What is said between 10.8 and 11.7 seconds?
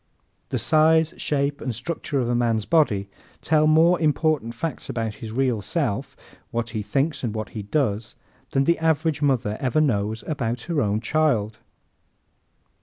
own child.